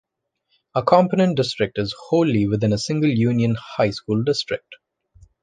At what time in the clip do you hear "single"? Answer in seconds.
2.79-3.11